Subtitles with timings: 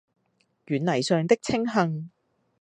[0.65, 2.09] 軟泥上的青荇